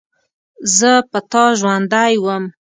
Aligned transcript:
زه 0.77 0.91
په 1.11 1.19
تا 1.31 1.43
ژوندۍ 1.59 2.13
وم. 2.23 2.43